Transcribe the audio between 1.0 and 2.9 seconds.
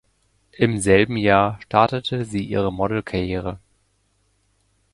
Jahr startete sie ihre